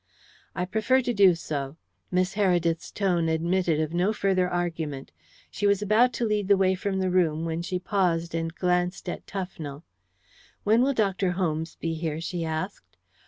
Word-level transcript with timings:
"I 0.55 0.65
prefer 0.65 1.01
to 1.01 1.13
do 1.13 1.35
so." 1.35 1.77
Miss 2.09 2.33
Heredith's 2.33 2.89
tone 2.91 3.29
admitted 3.29 3.79
of 3.79 3.93
no 3.93 4.11
further 4.13 4.49
argument. 4.49 5.11
She 5.51 5.67
was 5.67 5.83
about 5.83 6.11
to 6.13 6.25
lead 6.25 6.47
the 6.47 6.57
way 6.57 6.73
from 6.73 6.97
the 6.97 7.11
room 7.11 7.45
when 7.45 7.61
she 7.61 7.77
paused 7.77 8.33
and 8.33 8.51
glanced 8.51 9.07
at 9.07 9.27
Tufnell. 9.27 9.83
"When 10.63 10.81
will 10.81 10.93
Dr. 10.95 11.33
Holmes 11.33 11.75
be 11.75 11.93
here?" 11.93 12.19
she 12.19 12.43
asked. 12.43 12.97